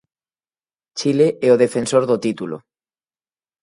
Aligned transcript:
Chile 0.97 1.27
é 1.47 1.49
o 1.51 1.59
defensor 1.63 2.03
do 2.09 2.17
título. 2.25 2.57